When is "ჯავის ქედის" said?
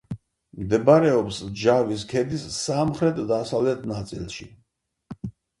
1.63-2.47